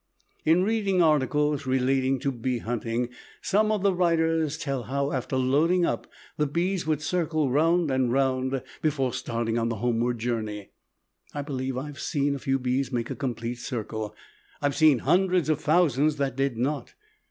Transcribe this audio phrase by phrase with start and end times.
[0.45, 3.09] In reading articles relating to bee hunting,
[3.39, 8.11] some of the writers tell how, after loading up, the bees would circle round and
[8.11, 10.71] round before starting on the homeward journey.
[11.35, 14.15] I believe I have seen a few bees make a complete circle.
[14.59, 16.95] I have seen hundreds of thousands that did not.